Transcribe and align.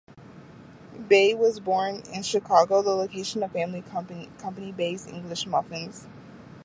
Bay 1.07 1.35
was 1.35 1.59
born 1.59 2.01
in 2.11 2.23
Chicago, 2.23 2.81
the 2.81 2.95
location 2.95 3.43
of 3.43 3.51
his 3.51 3.61
family's 3.61 4.31
company, 4.39 4.71
Bays 4.71 5.05
English 5.05 5.45
Muffins. 5.45 6.07